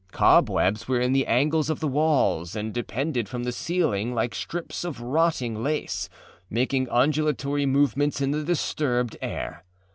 [0.11, 4.83] Cobwebs were in the angles of the walls and depended from the ceiling like strips
[4.83, 6.09] of rotting lace,
[6.49, 9.63] making undulatory movements in the disturbed air.